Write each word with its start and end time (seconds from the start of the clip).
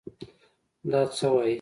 دا 0.91 1.01
څه 1.15 1.27
وايې. 1.33 1.49